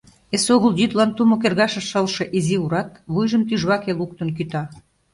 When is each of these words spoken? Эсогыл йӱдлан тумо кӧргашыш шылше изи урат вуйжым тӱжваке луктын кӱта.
Эсогыл 0.35 0.71
йӱдлан 0.79 1.11
тумо 1.15 1.35
кӧргашыш 1.41 1.85
шылше 1.91 2.25
изи 2.37 2.55
урат 2.63 2.91
вуйжым 3.13 3.43
тӱжваке 3.47 3.91
луктын 3.99 4.29
кӱта. 4.37 4.63